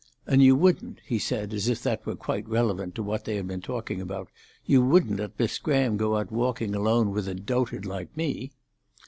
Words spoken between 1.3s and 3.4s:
as if that were quite relevant to what they